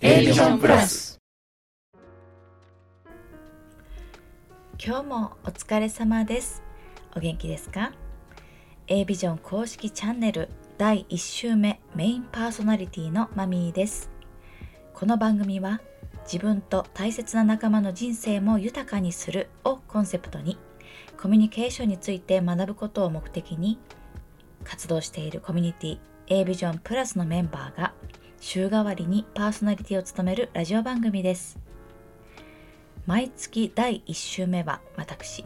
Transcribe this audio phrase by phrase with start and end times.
[0.00, 1.18] A ビジョンプラス。
[4.80, 6.62] 今日もお疲れ様です。
[7.16, 7.92] お元気ですか
[8.86, 14.08] ？A ビジョン公式チャンネル第1週目メインパーソナリティのマミーです。
[14.94, 15.80] この番組は
[16.32, 20.58] 自分と大切な仲間の人生も豊かにするをコンセプトに
[21.20, 23.80] コミュニケーションについて学ぶことを目的に
[24.62, 27.94] 活動しているコミュニティ A ビジョンプラスのメンバーが
[28.40, 31.58] 週替わりにパーソナリティを務めるラジオ番組です。
[33.04, 35.44] 毎月第1週目は私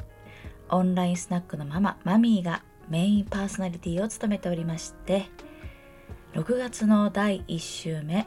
[0.69, 5.27] オンラインスナックのマママミーがメインパーソナリティを務めておりまして
[6.35, 8.27] 6月の第1週目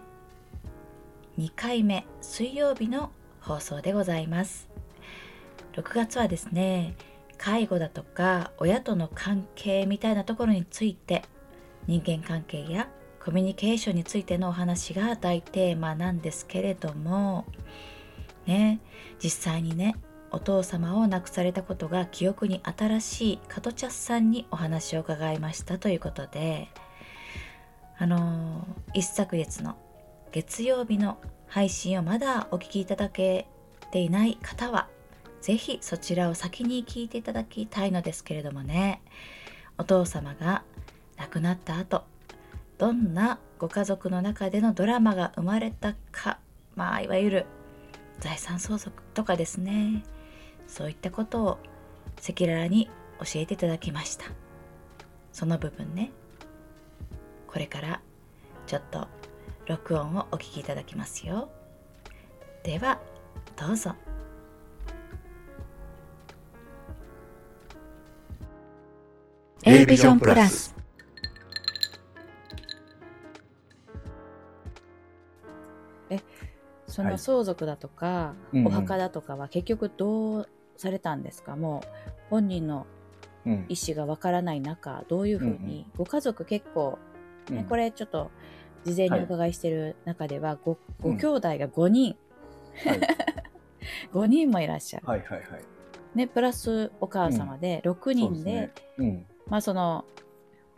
[1.37, 3.11] 2回目水曜日の
[3.41, 4.67] 放送でございます。
[5.73, 6.95] 6月はですね
[7.37, 11.23] 介護だとか親との関係みたいなところについて
[11.85, 12.89] 人間関係や
[13.25, 17.45] コミュニケーションについてのお話が大テーマなんですけれども
[18.45, 18.79] ね
[19.17, 19.95] 実際にね
[20.29, 26.69] お父様を亡くされたことが記憶に新しい加トチャスさんにお話を伺いましたということで
[27.97, 29.75] あの一昨月の
[30.31, 33.47] 月曜日の配信をまだお聞きいただけ
[33.91, 34.87] ていない方は
[35.41, 39.01] ぜひそちらを先に聞いていただきたいのですけれどもね
[39.79, 40.63] お父様が
[41.17, 42.03] 亡くなった後
[42.77, 46.39] どんなご家族の中でのドラマが生まれたか。
[46.75, 47.45] まあいわゆる
[48.19, 50.03] 財産相続とかですね。
[50.67, 51.59] そういったことを
[52.17, 54.25] 赤裸々に教えていただきました。
[55.31, 56.11] その部分ね。
[57.47, 58.01] これから
[58.67, 59.07] ちょっと
[59.67, 61.49] 録音をお聞きいただきますよ。
[62.63, 62.99] では
[63.55, 63.95] どうぞ。
[69.63, 70.74] A ビジョンプラス
[76.95, 78.67] その相続だとか、うんうん。
[78.67, 81.57] お墓だとかは結局どうされたんですか？
[81.57, 81.87] もう
[82.29, 82.87] 本人の
[83.45, 83.65] うん。
[83.69, 86.97] 意思がわからない中どういうふうに、ご家族結構、
[87.49, 87.63] ねうん。
[87.65, 88.31] これちょっと
[88.85, 91.17] 事前にお伺いしてる中では、ごごうん。
[91.17, 92.15] 兄弟が5人、
[92.85, 92.99] はい。
[94.13, 95.61] 5人もいらっしゃる、はいはいはい。
[96.15, 98.71] ね、プラスお母様で6人で,、そうすね。
[98.97, 99.25] うん。
[99.47, 100.05] まあその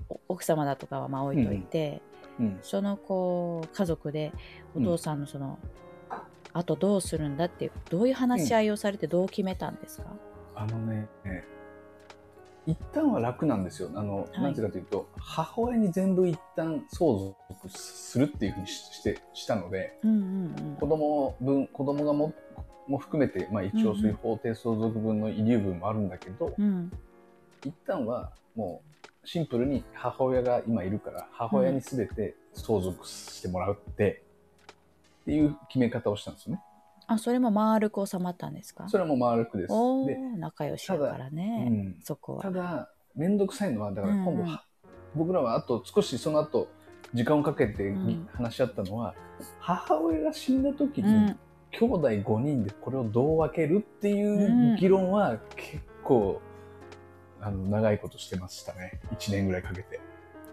[0.10, 2.02] お奥様だとかはまあ置いといて、
[2.40, 2.60] うん。
[2.64, 4.34] そのこう家族で
[4.76, 5.60] お父さんのその、
[6.58, 10.06] あとどうするんだっていうどういう話し合いをされてどう決めたんですか、
[10.56, 11.08] あのね、
[12.66, 13.92] 一旦は楽なんですよ。
[13.94, 14.42] あの、はい。
[14.42, 17.36] なぜかというと、母親に全部一旦相続
[17.70, 20.16] するっていうふうにししてしたので、うんう
[20.72, 22.34] ん子供分、子供がも
[22.88, 26.92] も含めて、まあ一応そういう法定相続分の遺留分もあるんだけど、うんうん。
[27.64, 28.82] 一旦はも
[29.24, 34.24] うシンプルに母親が今いるから、母親に全て相続してもらうって、
[35.28, 36.62] っていう決め方をしたんですよね。
[37.06, 38.88] あそれも丸く収まったんですか？
[38.88, 39.74] それも丸くです。
[39.74, 42.00] おでー仲良しだからね、うん。
[42.02, 42.42] そこは。
[42.42, 44.60] ただ面倒くさいのはだから今度、うんうん。
[45.16, 46.70] 僕らはあと少しその後
[47.14, 48.30] 時間をかけてうん。
[48.32, 49.16] 話し合ったのは、
[49.60, 51.40] 母親が死んだ時に、うん。
[51.72, 56.42] 兄弟5人でこれをどう分けるっていう議論は結構、
[57.42, 59.02] あの長いことしてましたね。
[59.12, 60.00] 1年ぐらいかけて。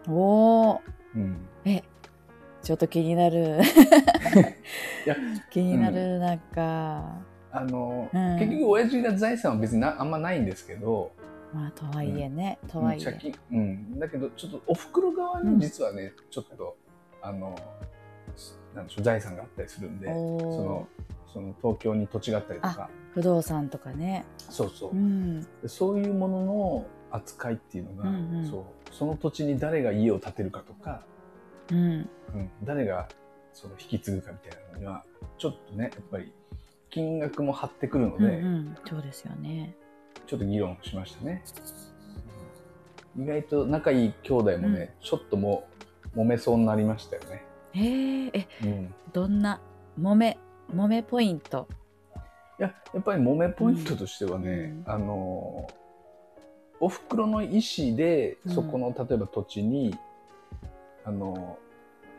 [0.08, 0.80] おー。
[1.14, 1.84] うん、え
[2.64, 3.60] ちょっと気になる。
[5.06, 5.16] いや
[5.50, 7.04] 気になる、なんか。
[7.52, 8.38] あのうん。
[8.38, 11.12] 結局親父が財産は別になあんまないんですけど、
[11.52, 13.04] まあとはいえね、とはいえ。
[13.04, 16.76] 借金、うん、だけどちょっとお袋側に実はね、ちょっと
[17.20, 17.54] あの
[18.74, 20.88] なんでしょう財産があったりするんでその
[21.32, 22.88] その東京に土地があったりとか。
[23.12, 24.24] 不動産とかね。
[24.38, 24.90] そうそう。
[24.90, 25.42] う、ん。
[25.62, 28.50] でそういうものの扱いっていうのが、うんうん。
[28.50, 31.04] そうその土地に誰が家を建てるかとか、
[31.70, 32.08] うん。
[32.34, 33.08] うん、誰が
[33.52, 35.04] その引き継ぐかみたいなのには
[35.38, 36.32] ちょっとねやっぱり
[36.90, 38.76] 金額も張ってくるので、うんうん。
[38.86, 39.74] そうですよね。
[40.26, 41.42] ちょっと議論しましたね。
[43.16, 45.68] 意外と仲いい兄弟もね、ちょっとも
[46.16, 47.44] う揉めそうになりましたよね。
[47.72, 49.60] へーえうん、どんな
[50.00, 50.38] 揉め
[50.74, 51.68] 揉めポイント？
[52.58, 54.92] いややっぱり揉めポイントとしてはね、うん。
[54.92, 55.68] あの
[56.80, 58.54] お袋の意思でうん。
[58.54, 59.96] そこの例えば土地に、
[61.04, 61.58] あの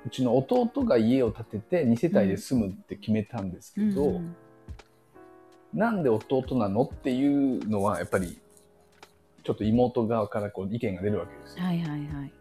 [0.06, 4.36] うちの弟が家を建てて2世帯で住むって決めたんですけど、うん。
[5.74, 8.40] なんで弟なのっていうのはやっぱり
[9.44, 11.66] ちょっと妹側からこう意見が出るわけですよ。
[11.66, 12.32] はいはいはい。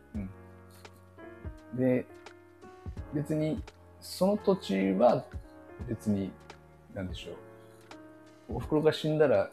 [1.74, 2.06] で
[3.12, 3.62] 別に
[4.00, 5.24] その土地は
[5.88, 6.30] 別に
[6.94, 7.32] 何でしょ
[8.50, 8.56] う。
[8.56, 9.50] おふくろが死んだら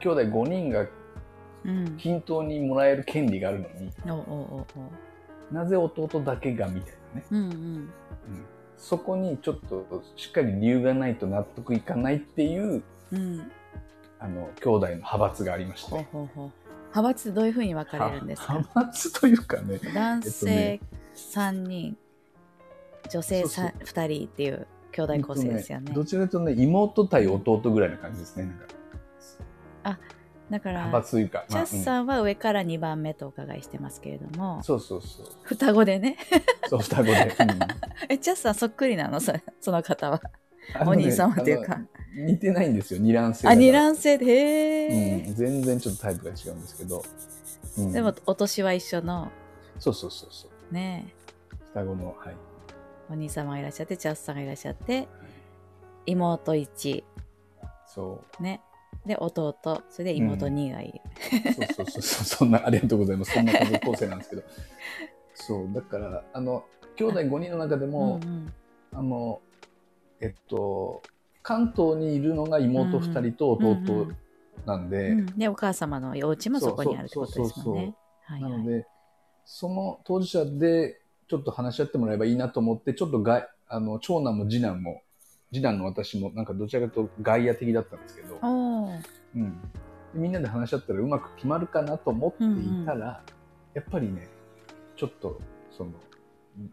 [0.00, 0.86] 兄弟5人が
[1.64, 1.96] うん。
[1.98, 4.66] 均等にもらえる権利があるのにおおおお
[5.52, 7.88] なぜ弟だけがみたいなね、うんうん。
[8.76, 12.82] そこにちょっとしっかり理由がないと納得いかないっていう
[13.12, 13.50] うん。
[14.18, 16.06] あの兄弟の派閥がありまして。
[16.88, 18.54] 派閥どういうふうに分かれるんですか？
[18.54, 20.80] 派閥というかね男えっ性
[21.14, 21.96] 3人、
[23.10, 23.64] 女性そうそう。
[23.64, 23.72] さ
[24.02, 25.92] 2人っていう兄弟構成ですよね。
[25.92, 29.98] どちらかというとね妹対弟ぐらいな感じですねなんか
[30.50, 35.26] だから、チャッさんんは上から2番目とお伺いしてますけれども、そうそうそう。
[35.42, 36.16] 双子でね。
[36.68, 37.14] そう双子で、う
[37.44, 37.58] ん
[38.08, 39.18] え、チャッさんそっくりなの？
[39.20, 40.20] そその方は。
[40.86, 41.80] お兄様っていうか。
[42.14, 44.18] 似てないんですよ二卵性あ、二卵性？
[44.18, 45.28] で、へー。
[45.28, 47.02] うん、全然ちょっとタイプが違うんですけど、
[47.78, 47.92] うん。
[47.92, 49.30] でも、お年は一緒の、
[49.78, 50.74] そうそうそうそう。
[50.74, 51.12] ね、
[51.72, 52.36] 双子のはい。
[53.10, 55.08] お兄様がいらっしゃって、チャッさんがいらっしゃって、
[56.06, 57.04] 妹1、
[57.86, 58.60] そね。
[59.06, 59.56] で、弟、
[59.88, 61.00] それで妹2がいる。
[61.50, 62.24] うそうそうそうそう。
[62.24, 63.32] そんなありがとうございます。
[63.32, 64.42] そんな家族構成なんですけど。
[65.34, 65.72] そう。
[65.72, 66.64] だからあの
[66.96, 68.52] 兄弟5人の中でも、うんうん
[68.92, 69.42] あの
[70.20, 71.02] えっと
[71.42, 74.16] 関東にいるのが妹2人とうんう弟ん。
[74.64, 75.26] なんで、うん。
[75.38, 77.94] で、お母様のお家もそこにあるってことですもんね。
[78.40, 78.86] なので
[79.44, 85.02] その当事者でちょっと話し合ってもらえばいいなと思ってちょっとがあの長男も次男も
[85.56, 89.58] 次男の私もなんかどちらかというと外野的だったんですけど、うん、で
[90.12, 93.22] みんなで話し合ったらうまく決まるかなと思っていたら、
[93.72, 94.28] やっぱりね
[94.96, 95.92] ちょっとその
[96.58, 96.70] うん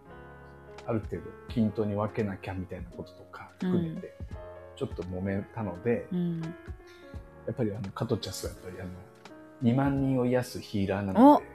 [0.86, 4.14] ある程度均等に分けなきゃみたいなこととか含めて、
[4.76, 6.42] ちょっと揉めたので、うん。
[6.42, 8.90] やっぱりあのカトチャスはやっぱりあの
[9.64, 11.46] 2万人を癒すヒーラーなので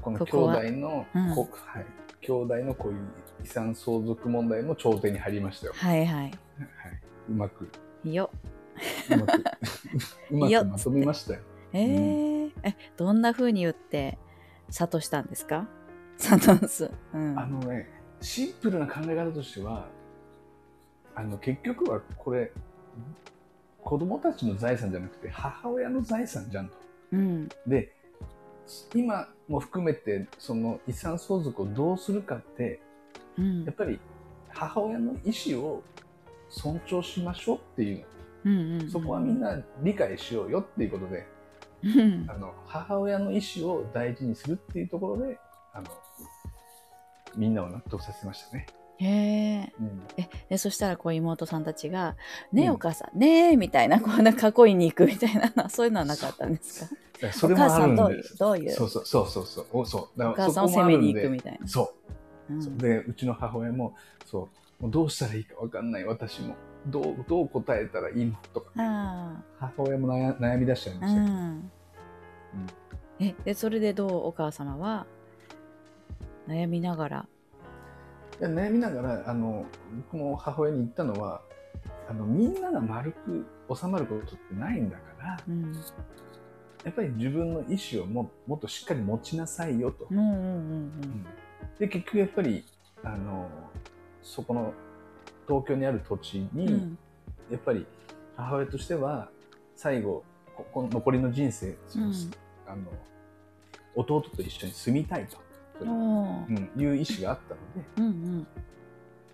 [0.00, 1.34] この兄弟のうん。
[1.34, 1.86] こはい、
[2.22, 2.98] 兄弟のこういう
[3.44, 5.72] 遺産相続問題も頂点に入りましたよ。
[5.76, 6.24] はいはい。
[6.24, 6.32] はい、
[7.28, 7.68] うまく
[8.04, 8.30] よ。
[9.10, 9.32] うまく
[10.30, 11.40] うまくまとめましたよ。
[11.72, 14.18] えーえ、どんな風に言って
[14.70, 15.66] 諭したんですか？
[16.18, 16.90] 諭す。
[17.12, 17.38] うん。
[17.38, 17.88] あのね、
[18.20, 19.88] シンプルな考え方としては、
[21.14, 22.52] あの結局はこれ、
[23.82, 26.76] 子供たちの財産じゃなくて母親の財産じゃんと。
[27.12, 27.48] うん。
[27.66, 27.92] で、
[28.94, 32.80] 今も含めてその遺産相続をどうするかって、
[33.38, 33.98] うんやっぱり
[34.48, 35.82] 母親の意思を
[36.50, 38.04] 尊重しましょうっていう、
[38.44, 38.90] うんうん。
[38.90, 41.26] そこはみんな理解しようよっていうことで、
[41.82, 42.26] うん。
[42.28, 45.38] あの母親の意思を大事にするっていうところで、
[45.72, 45.86] あの
[47.36, 48.66] みんなを納得させましたね。
[48.98, 49.72] へえ。
[49.80, 52.16] うんえ、で、そしたらこう妹さんたちが、
[52.52, 56.94] ねえ、うんお母さん、ねえ、みたいな、こうなんか囲いに行くみたいなそういうのはなかったんですか？
[57.30, 58.36] それもあるんです。
[58.38, 58.88] どういうそう？
[58.88, 61.68] そうそうそうそうおそうだおから母さんを攻めに行くみたいな。
[61.68, 61.92] そ
[62.50, 63.94] うでうちの母親も
[64.26, 64.48] そ
[64.80, 71.00] うどうしたらいいかわかんない私もどうどう答えたらいいのとか、あ母親も悩悩み出しちゃいあ。
[71.00, 71.70] ましたけど、うん。
[73.20, 75.06] え、で、それでどうお母様は
[76.48, 77.28] 悩みながら？
[78.40, 79.64] 悩みながらあの
[80.10, 81.42] 僕も母親に言ったのは
[82.10, 85.72] あのみんなが丸く収まることってないんだからうん。
[86.84, 90.06] やっぱり自分の意思をももっとしっかり持ちなさいよと。
[90.10, 90.28] うんうんう
[90.88, 91.26] ん
[91.78, 92.64] で結局やっぱり
[93.02, 93.48] あの
[94.22, 94.72] そこの
[95.48, 96.74] 東京にある土地に、うん。
[96.74, 96.98] うん。
[97.50, 97.86] やっぱり
[98.36, 99.28] 母親としては
[99.74, 100.22] 最後
[100.72, 101.76] こ残りの人生、うん
[102.66, 102.84] あの
[103.94, 105.36] 弟と一緒に住みたいと、
[105.80, 108.46] おーうん、いう意思があったのうんうん。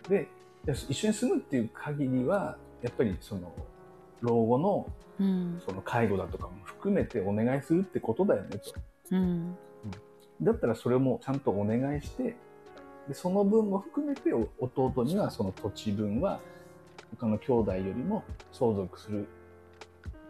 [0.09, 0.29] で
[0.65, 3.53] で一緒に住むっていう限りはやっぱりその
[4.23, 4.87] 老後の
[5.21, 5.61] うん。
[5.67, 8.75] その介護だとかも含めてお願いするってことだよねと。
[9.13, 9.57] うん。
[10.41, 12.37] だったらそれもちゃんとお願いして
[13.09, 16.41] でその分も含めてお弟にはその土地分は
[17.19, 18.23] 他の兄弟よりも
[18.53, 19.27] 相続する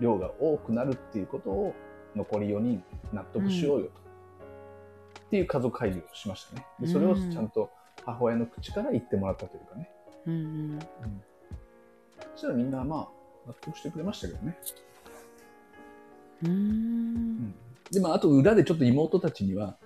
[0.00, 1.74] 量が多くなるっていうことを
[2.16, 3.90] 残り4人納得しようよと、
[5.20, 6.66] っていう家族会議をしましたね。
[6.80, 7.70] でそれをちゃんと
[8.06, 9.90] 母親の口から言ってもらったというかね、
[10.26, 10.40] うんうん。
[10.40, 10.78] うん、
[12.34, 13.17] そしたらみんなまあ
[13.48, 14.56] 納得してくれましたけどね、
[16.42, 17.54] うーん。
[17.90, 19.78] でまああと裏でちょっと妹たちには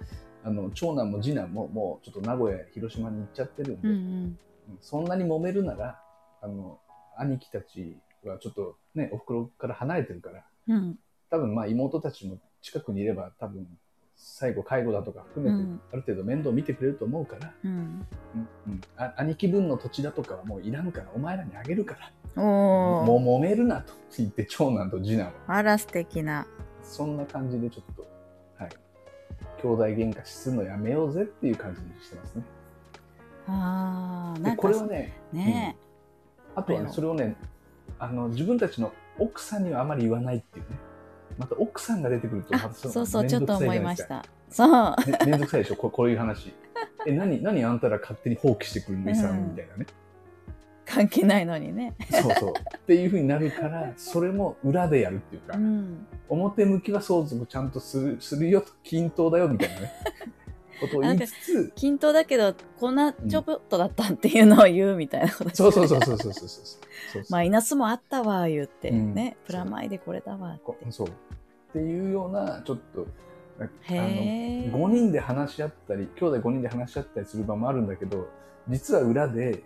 [0.44, 4.00] あの長男も次男ももうちょっと名古屋や広島に行っちゃってるんで、うんうん。
[4.00, 4.38] うん
[4.80, 6.00] そんなに揉めるなら
[6.40, 6.78] あの
[7.18, 10.98] 兄貴たちはちょっとねお袋から離れてるからうん。
[11.30, 13.66] 多分まあ妹たちも近くにいれば多分
[14.16, 17.70] 最後介護だとか含めてうんある程度面倒見てくれると思うから、うん。
[17.70, 18.06] うん
[18.68, 21.96] うんあ兄貴分の土地だとかはもういらんからお前らにあげるか
[22.36, 23.04] らおお。
[23.04, 26.46] もう揉めるなと言って長男と次男はあら素敵な。
[26.82, 28.06] そんな感じでちょっと
[28.56, 28.70] はい
[29.62, 32.44] 兄弟喧嘩するのやめようぜっていう感じにしてますね
[33.46, 34.56] ああ。
[34.56, 35.76] これはねね
[36.54, 37.34] あとはね、それをね、
[37.98, 40.76] あの自分たちの奥さんにはあまり言わないっていうね。
[41.38, 44.24] また奥さんが出てくると、まあたそうそう、ちょっと思いました。
[44.50, 44.94] そう。
[45.10, 46.52] ねめんどくさいでしょ、ここういう話。
[47.06, 49.86] え何何あんたら勝手に放棄してくるの遺産うんみたいなね、
[50.84, 51.94] 関係ないのにね。
[52.10, 56.06] そうそうっていうふうになるからそれも裏でやるっていうか、うん。
[56.28, 59.92] 表向きは相続ちゃんとするするよ均等だよみたいなね
[60.82, 70.90] ことを言いつつ均等だけどこんなちょこっとだったっていうのを言うみたいなこと、そうそうそうそうそうそうそうマイナスもあったわ言ってね、プラマイでこれだわって。
[70.90, 71.08] そう。
[71.08, 71.12] っ
[71.72, 73.06] ていうようなちょっと
[73.58, 78.28] あの5人で話し合ったり兄弟5人で話し合ったりする場もあるんだけど
[78.68, 79.62] 実は裏で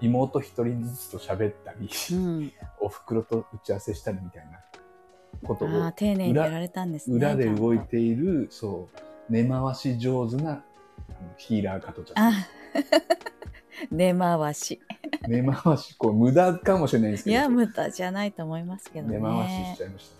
[0.00, 4.58] 妹1人ずつと喋ったり、うん、おふくろと打ち合わせしたりみたいな
[5.46, 8.98] ことを丁寧にやられたんです、ね、裏で動いているそう。
[9.28, 10.62] 根回し上手な
[11.36, 12.32] ヒーラー加藤ちゃんあ
[13.90, 14.80] 根回し。
[15.28, 19.18] 根回しこう無駄かもしれないですけどいや、無駄じゃないと思いますけどね。
[19.18, 20.18] 根回ししちゃいました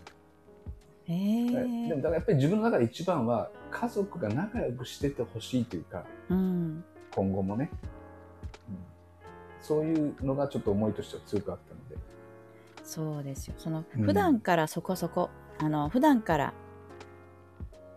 [1.12, 6.84] へね、でもだからやっぱり自分の中で一番は家族が仲良くしててほしいというかうん。
[7.14, 7.70] 今後もね、
[8.68, 8.76] うん、
[9.62, 11.96] そういうのがちょっと思いとしては強くあったので
[12.84, 13.54] そうですよ。
[13.58, 16.54] その、うん普段からそこそこ、あの、普段から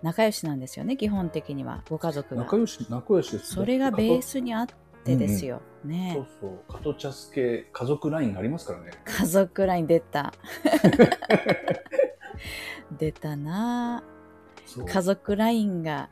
[0.01, 2.57] 仲良しなんですよね、基本的には、ご家族が仲。
[2.57, 4.67] 良し仲良しですそれがベースにあっ
[5.03, 5.61] てですよ。
[5.83, 6.25] そねう。
[6.39, 10.33] そう加藤茶助家族ラインがありますからね家族ライン出た。
[12.97, 14.03] 出たな
[14.65, 16.09] そう家族ラインが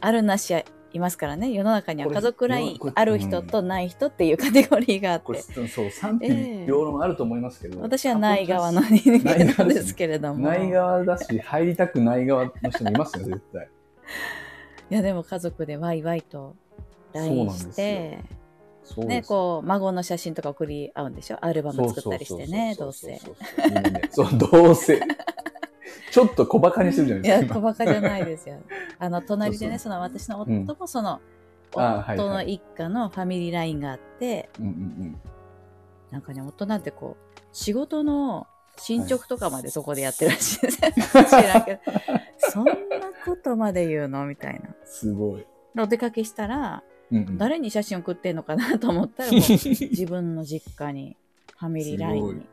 [0.00, 0.54] あるなし
[0.92, 1.50] いますからね。
[1.52, 6.64] 世の中には家族ラインある人とない人っていうカテゴリーがあっこれてそう賛ええ。
[6.64, 10.46] 否両論あると思いますけど、私はない側の人間なんですけれども。
[10.48, 13.68] ない側だし入りたくない側の人もいますよ絶対。
[14.90, 16.56] いやでも家族でワイワイと
[17.14, 17.72] そう LINE なんですよ。
[17.72, 21.38] してねこう孫の写真とか送り合うんでしょ？
[21.44, 23.20] アルバム作ったりしてねどうせ。
[24.10, 24.98] そうどうせ。
[26.10, 28.56] ちょっと小バカにするじゃないいですかや小バカじゃないですよ
[28.98, 30.66] あの隣でねそその私の夫うん。
[30.66, 31.20] もその
[31.72, 35.20] 夫の一家のファミリーラインがあって今うんうん。
[36.10, 38.46] なんかね夫なんてこう仕事の
[38.78, 40.82] 進捗とかまでそこでやってるらしいです、 知
[41.32, 41.80] らんけど。
[42.38, 42.72] そんな
[43.24, 44.24] ことまで言うの？
[44.26, 44.74] みたいな。
[44.84, 51.16] すごい、お出かけしたらうんうん、誰に写真送ってんのかなと思ったら 自分の実家に
[51.58, 52.46] ファミリーラインに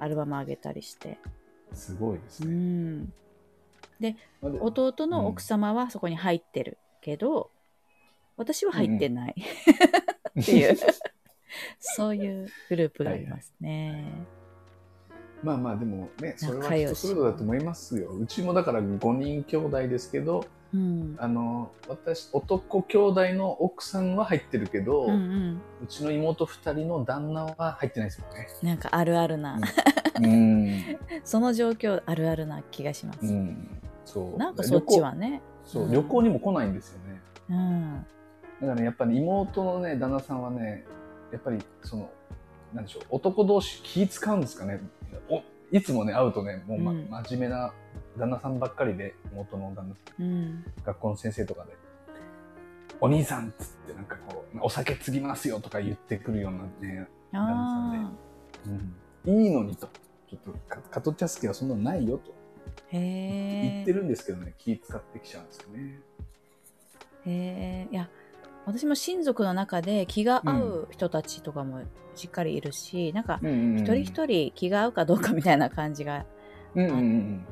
[0.00, 1.18] アルバムあげたりして。
[1.72, 3.00] すごいですうね、ん。
[3.00, 3.27] まあ
[4.00, 7.50] で弟の奥様はそこに入ってるけど、
[8.36, 9.34] 私は入ってない、
[10.40, 10.76] っていう。
[11.80, 14.04] そういうグループがありますね。
[15.42, 18.10] まあまあでもねそれは人それぞれだと思いますよ。
[18.10, 21.16] うちもだから5人兄弟ですけどうん。
[21.18, 28.46] あの私男兄弟の奥さんは入ってるけど、うんううんちの妹2人の旦那は入ってないですもんね。
[28.62, 29.58] なんかあるあるな、
[30.20, 30.82] うん、
[31.24, 33.20] その状況あるあるな気がします。
[33.22, 34.38] うん、そう。
[34.38, 35.42] なんかそっちはね。
[35.64, 35.92] そう、うん。
[35.92, 37.20] 旅行にも来ないんですよね。
[37.50, 38.06] うん。
[38.60, 40.84] だからねやっぱり妹のね旦那さんはね
[41.30, 42.10] やっぱりその
[42.72, 44.80] なんでしょう男同士気使うんですかね。
[45.28, 47.06] おいつもね会うとねもう、まうん。
[47.10, 47.72] 真面目な
[48.16, 50.22] 旦那さんばっかりで妹の旦那さん。
[50.22, 50.64] うん。
[50.84, 51.76] 学校の先生とかで
[53.00, 58.10] 「お兄さん」っつってなんかこう「お酒継ぎますよ」とか言ってくるようなね、あ
[59.26, 59.88] うん、いいのにと。
[60.28, 62.37] ちょっとか加藤茶助はそんなのないよと。
[62.90, 66.00] 言ってるんですけどね気使ってきちゃうんですよね。
[67.26, 67.88] へえ。
[67.90, 68.08] いや、
[68.66, 71.82] 私も親族の中で気が合う人たちとかも
[72.14, 76.24] しっかりいるし、なんか一人一人気が合うかどうかみたいな感じが
[76.74, 77.00] 人うんうんうん。
[77.00, 77.46] うん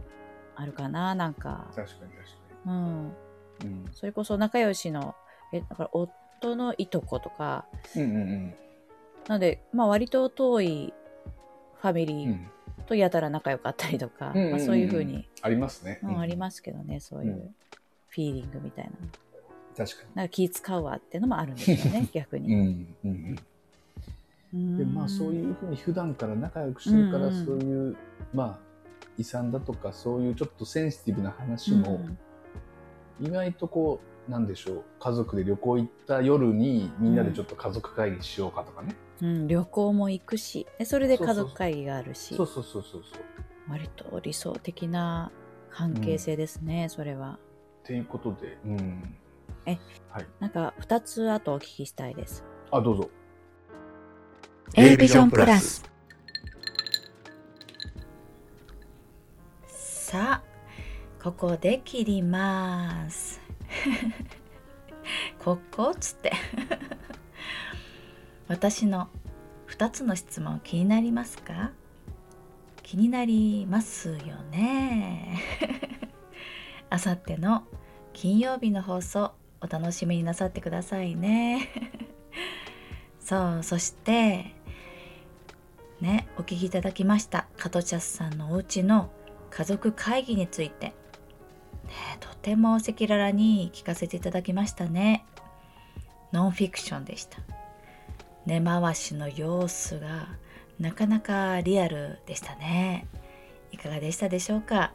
[0.58, 1.66] あるかな、なんか。
[1.74, 2.26] 確かに確か
[2.66, 3.08] うん。
[3.08, 3.12] に
[3.64, 3.88] うん。
[3.92, 5.14] それこそ仲良しの、
[5.52, 8.54] え、だから夫のいとことか、うんうん
[9.28, 10.94] なので、まあ割と遠い
[11.74, 12.50] ファミリーうん
[12.84, 14.50] とやたら仲良かったりとか、うんうんうん。
[14.52, 17.54] まあ、そういうふうに、ありますね、うんありますすけどね、そういううん。
[18.08, 18.90] フィーリングみたいな。
[19.76, 22.54] 確かなんか気使うわっていうのもあるんですよね、 逆に、に。
[22.54, 23.36] うんうん
[24.54, 27.34] うん、でまあそういうふうに普段から仲良くしてるから、うん。
[27.34, 27.96] うんそういう
[28.32, 28.58] まあ
[29.18, 31.80] 遺産だとかそういうちょっとセンシティブな話うん。
[31.82, 32.00] も、
[33.20, 40.66] 意外とこうなんでしょう家族で旅行行った夜にみんなでちょっと家族会議しようかとかね、うん、旅行も行くし。
[40.78, 42.34] でそれで家族会議があるし。
[42.34, 43.02] そうそうそうそう。
[43.02, 43.22] そう
[43.68, 45.30] 割と理想的な
[45.70, 47.38] 関係性ですね、それは。
[47.82, 49.16] っていうことでうん。
[49.64, 49.78] え
[50.10, 50.26] はい。
[50.40, 52.44] なんか2つあとお聞きしたいです。
[52.70, 53.10] あどうぞ。
[54.74, 55.84] A ビジョンプラス。
[59.66, 60.45] さあ
[61.26, 63.40] ここで切ります。
[65.44, 66.32] ここっつって。
[68.46, 69.08] 私の
[69.66, 71.72] 2つの質問気になりますか？
[72.84, 75.40] 気になりますよね。
[76.90, 77.64] あさっての
[78.12, 81.68] 金曜日の放送お楽しみになさってくださいね。
[83.18, 84.54] そうそして
[86.00, 89.10] ねお聞きいただきましたカトチャスさんのお家の
[89.50, 90.94] 家族会議について、
[92.20, 95.24] とても赤裸々に聞かせていただきましたね。
[96.32, 97.38] ノンフィクションでした。
[98.44, 100.28] 根回しの様子が
[100.78, 103.06] なかなかリアルでしたね。
[103.72, 104.92] いかがでしたでしょうか？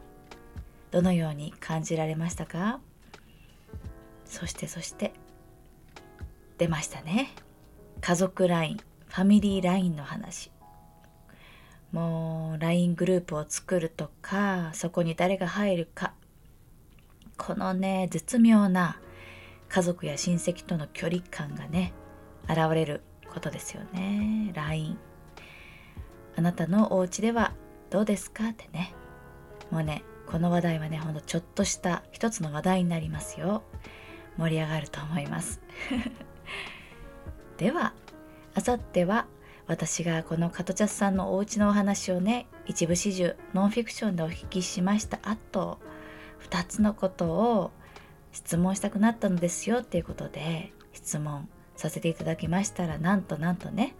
[0.90, 2.80] どのように感じられましたか？
[4.24, 5.12] そしてそして
[6.58, 7.30] 出ましたね。
[8.00, 10.50] 家族 LINE ファミリー LINE の話。
[11.92, 16.14] もう LINE グループを作るとかそこに誰が入るか
[17.36, 19.00] このね絶妙な
[19.68, 21.92] 家族や親戚との距離感がね
[22.48, 24.52] 現れることですよね。
[24.54, 24.98] LINE
[26.36, 27.52] あなたのお家では
[27.90, 28.94] どうですかってね。
[29.70, 33.62] もうねこの話題はねほんとちょっとした一つの話題になりますよ。
[34.38, 35.60] 盛り上がると思います。
[37.58, 37.92] では
[38.54, 39.26] あさっては
[39.66, 45.78] 私がこのカトチャスさんのお家のお話をね一部始終ノンフィクションでお聞きしました後
[46.50, 47.70] 2つのことを
[48.32, 53.94] 質問したくなったのですよっていうことで質問させていただきましたらなんとなんとね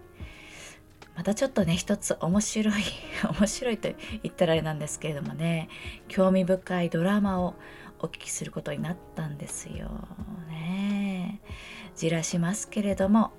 [1.17, 2.83] またちょっとね一つ面白い
[3.39, 3.89] 面白いと
[4.23, 5.69] 言ったらあれなんですけれどもね
[6.09, 7.55] 興味深いドラマを
[8.01, 9.89] お聞きすることになったんですよ
[10.49, 11.41] ね。
[11.95, 13.33] じらしますけれども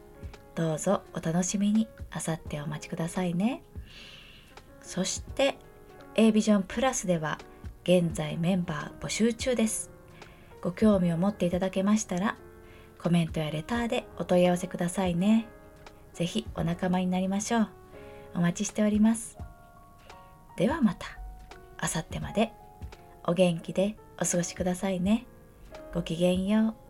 [0.55, 1.87] どうぞお楽しみに。
[2.11, 3.63] あさってお待ちくださいね。
[4.81, 5.57] そして
[6.15, 7.39] A ビジョンプラスでは
[7.83, 9.91] 現在メンバー募集中です
[10.61, 12.37] ご興味を持っていただけましたら
[13.03, 15.45] コメントやレターでお問い合わせくださいね。
[16.13, 17.69] ぜひお仲間になりましょう。
[18.35, 19.37] お待ちしております。
[20.55, 21.05] ではまた、
[21.77, 22.53] あさってまで
[23.25, 25.25] お元気でお過ごしくださいね。
[25.93, 26.82] ごきげんよう。